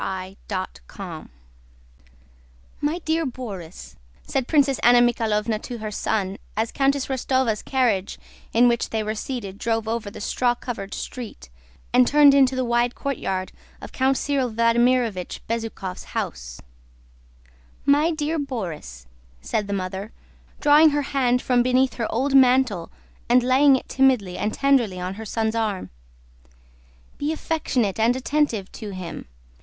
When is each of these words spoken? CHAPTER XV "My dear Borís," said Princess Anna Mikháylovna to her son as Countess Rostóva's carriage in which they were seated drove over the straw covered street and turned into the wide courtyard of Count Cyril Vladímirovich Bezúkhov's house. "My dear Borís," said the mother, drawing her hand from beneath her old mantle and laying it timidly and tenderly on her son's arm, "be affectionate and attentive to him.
CHAPTER 0.49 0.81
XV 0.91 1.29
"My 2.81 2.97
dear 3.05 3.23
Borís," 3.23 3.97
said 4.23 4.47
Princess 4.47 4.79
Anna 4.81 4.97
Mikháylovna 4.99 5.61
to 5.61 5.77
her 5.77 5.91
son 5.91 6.39
as 6.57 6.71
Countess 6.71 7.05
Rostóva's 7.05 7.61
carriage 7.61 8.17
in 8.51 8.67
which 8.67 8.89
they 8.89 9.03
were 9.03 9.13
seated 9.13 9.59
drove 9.59 9.87
over 9.87 10.09
the 10.09 10.19
straw 10.19 10.55
covered 10.55 10.95
street 10.95 11.51
and 11.93 12.07
turned 12.07 12.33
into 12.33 12.55
the 12.55 12.65
wide 12.65 12.95
courtyard 12.95 13.51
of 13.79 13.91
Count 13.91 14.17
Cyril 14.17 14.49
Vladímirovich 14.51 15.41
Bezúkhov's 15.47 16.05
house. 16.17 16.59
"My 17.85 18.09
dear 18.09 18.39
Borís," 18.39 19.05
said 19.41 19.67
the 19.67 19.71
mother, 19.71 20.11
drawing 20.59 20.89
her 20.89 21.03
hand 21.13 21.43
from 21.43 21.61
beneath 21.61 21.93
her 21.97 22.11
old 22.11 22.33
mantle 22.33 22.89
and 23.29 23.43
laying 23.43 23.75
it 23.75 23.87
timidly 23.87 24.35
and 24.35 24.51
tenderly 24.51 24.99
on 24.99 25.13
her 25.13 25.25
son's 25.25 25.53
arm, 25.53 25.91
"be 27.19 27.31
affectionate 27.31 27.99
and 27.99 28.15
attentive 28.15 28.71
to 28.71 28.95
him. 28.95 29.27